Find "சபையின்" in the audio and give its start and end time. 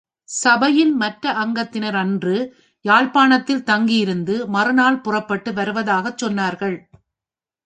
0.29-0.93